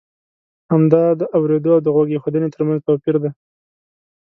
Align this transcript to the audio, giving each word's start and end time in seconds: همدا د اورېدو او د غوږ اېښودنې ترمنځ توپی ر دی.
همدا 0.71 1.03
د 1.19 1.21
اورېدو 1.37 1.69
او 1.75 1.79
د 1.83 1.87
غوږ 1.95 2.09
اېښودنې 2.13 2.49
ترمنځ 2.55 2.79
توپی 2.85 3.09
ر 3.13 3.15
دی. 3.23 3.31